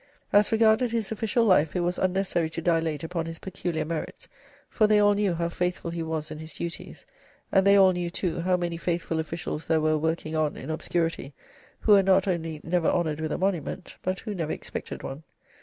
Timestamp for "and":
7.51-7.67